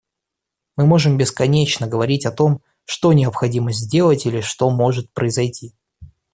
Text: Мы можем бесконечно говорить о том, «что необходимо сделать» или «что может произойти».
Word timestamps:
Мы 0.77 0.87
можем 0.87 1.15
бесконечно 1.15 1.85
говорить 1.85 2.25
о 2.25 2.31
том, 2.31 2.63
«что 2.85 3.13
необходимо 3.13 3.71
сделать» 3.71 4.25
или 4.25 4.41
«что 4.41 4.71
может 4.71 5.13
произойти». 5.13 5.75